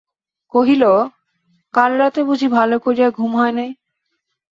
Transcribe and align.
কহিল, 0.53 0.83
কাল 1.73 1.91
রাত্রে 1.97 2.21
বুঝি 2.23 2.47
ভালো 2.49 2.75
করিয়া 2.79 3.09
ঘুম 3.09 3.31
হয় 3.35 3.53
নাই। 3.53 3.69